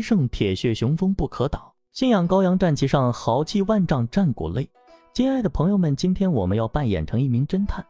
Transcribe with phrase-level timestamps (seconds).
[0.00, 1.60] 胜，铁血雄风不可挡。
[1.92, 4.68] 信仰羔羊战旗上，豪气万丈战鼓擂。
[5.12, 7.84] 亲爱的朋友们，今天我们要扮演成一名侦探，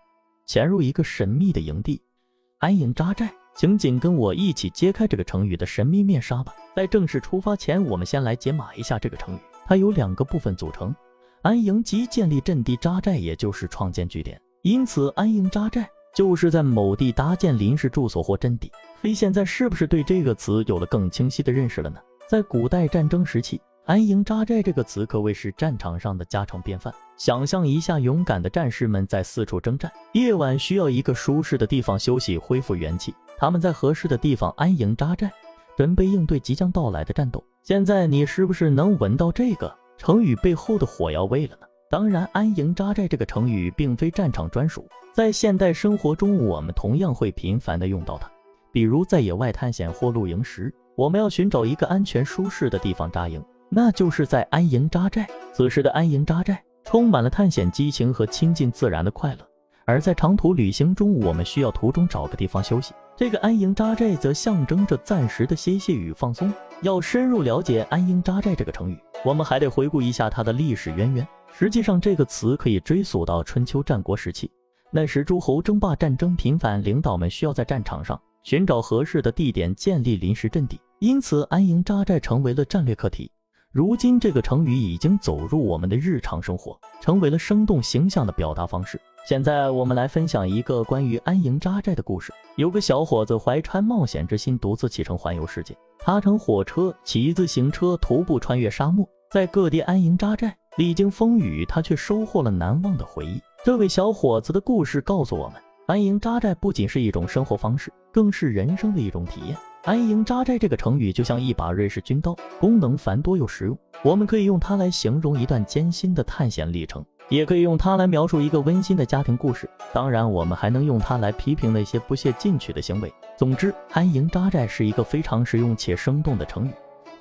[0.46, 2.00] 潜入一个神秘的营地——
[2.58, 3.32] 安营扎寨。
[3.54, 6.54] 请紧跟我一起揭开这个成语的神秘面纱吧。
[6.74, 9.38] 在正式出发前，我们先来解码一下这个成语。
[9.66, 10.94] 它由两个部分组成：
[11.42, 14.40] 安营即建立阵地，扎寨也就是创建据点。
[14.62, 18.72] 因此，安营扎寨就是在某地搭建临时住所或阵地。
[19.04, 21.98] 你现在是不是对这个词有了更清晰的认识了呢？
[22.28, 23.60] 在古代战争时期。
[23.84, 26.94] 安营扎寨这个词可谓是战场上的家常便饭。
[27.16, 33.12] 想象一下，勇敢的战士们在四处征战，夜晚需要一个舒适的地方休息、恢复元气。
[33.36, 35.28] 他们在合适的地方安营扎寨，
[35.76, 37.42] 准备应对即将到来的战斗。
[37.64, 41.66] 现在你是不是能闻到这个成语背后的火药味了呢？
[41.90, 48.30] 当然，安营扎寨这个成语并非战场专属，在现代生活中，我们同样会频繁的用到它。
[48.72, 53.42] 比如在野外探险或露营时，我们要寻找一个安全舒适的地方扎营。
[53.68, 55.28] 那就是在安营扎寨。
[55.52, 59.46] 此时的安营扎寨充满了探险激情和亲近自然的快乐。
[59.84, 66.52] 而在长途旅行中，我们需要途中找个地方休息，这个安营扎寨则象征着暂时的歇息与放松。
[66.82, 71.26] 要深入了解安营扎寨这个成语，我们还得回顾一下它的历史渊源。
[71.52, 74.50] 实际上，这个词可以追溯到春秋战国时期，
[74.90, 83.30] 那时诸侯争霸，战争频繁，领导们需要在战场上寻找合适的地点建立临时阵地，因此安营扎寨成为了战略课题。
[83.70, 89.00] 如今，这个成语已经走入我们的日常生活，成为了生动形象的表达方式。
[89.26, 92.32] 现在，我们来分享一个关于安营扎寨的故事。
[92.56, 95.74] 有个小伙子怀揣冒险之心，独自启程环游世界。
[95.98, 100.54] 他乘火车、骑自行车、徒步穿越沙漠，在各地安营扎寨。
[100.76, 103.40] 历经风雨，他却收获了难忘的回忆。
[103.64, 105.56] 这位小伙子的故事告诉我们，
[105.92, 109.54] 安营扎寨不仅是一种生活方式，更是人生的一种体验。
[109.84, 113.78] 安营扎寨这个成语就像一把瑞士军刀，功能繁多又实用。
[114.02, 119.68] 我们可以用它来形容一段艰辛的探险历程，也可以用它来描述一个温馨的家庭故事。
[119.92, 123.12] 当然，我们还能用它来批评那些不屑进取的行为。
[123.36, 126.70] 总之，安营扎寨是一个非常实用且生动的成语。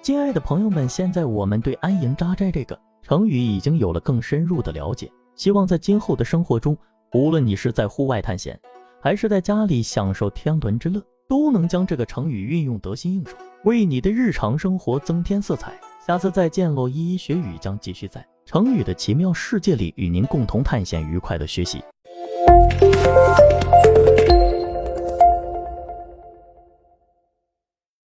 [0.02, 5.12] 亲爱的朋友们，现在我们对安营扎寨这个成语已经有了更深入的了解。
[5.36, 6.78] 希望在今后的生活中，
[7.14, 8.60] 无论你是在户外探险，
[9.02, 11.02] 还是在家里享受天伦之乐。
[11.28, 15.72] 都能将这个成语运用得心应手，为你的日常生活增添色彩。
[16.06, 16.90] 下次再见喽！
[16.90, 21.82] 依依学语将继续在成语的奇妙世界里与您共同探险，愉快的学习。